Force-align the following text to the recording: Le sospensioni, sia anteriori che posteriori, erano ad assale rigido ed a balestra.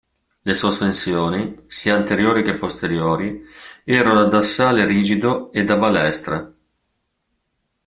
Le 0.41 0.55
sospensioni, 0.55 1.65
sia 1.67 1.93
anteriori 1.95 2.41
che 2.41 2.55
posteriori, 2.57 3.43
erano 3.83 4.21
ad 4.21 4.33
assale 4.33 4.83
rigido 4.87 5.51
ed 5.51 5.69
a 5.69 5.77
balestra. 5.77 6.51